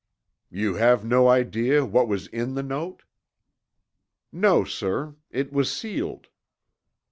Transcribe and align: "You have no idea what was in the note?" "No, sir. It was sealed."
"You 0.49 0.73
have 0.77 1.05
no 1.05 1.27
idea 1.27 1.85
what 1.85 2.07
was 2.07 2.25
in 2.25 2.55
the 2.55 2.63
note?" 2.63 3.03
"No, 4.31 4.63
sir. 4.63 5.15
It 5.29 5.53
was 5.53 5.71
sealed." 5.71 6.29